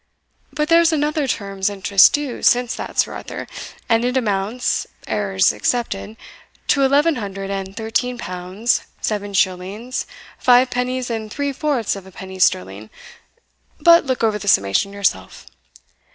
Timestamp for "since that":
2.41-2.97